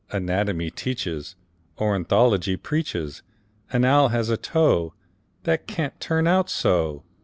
Anatomy 0.09 0.71
teaches, 0.71 1.35
Ornithology 1.77 2.57
preaches 2.57 3.21
An 3.71 3.85
owl 3.85 4.07
has 4.07 4.31
a 4.31 4.35
toe 4.35 4.95
That 5.43 5.67
can't 5.67 5.99
turn 5.99 6.25
out 6.25 6.49
so! 6.49 7.03